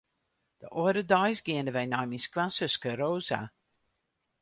[0.61, 3.41] De oare deis geane wy nei myn skoansuske Rosa.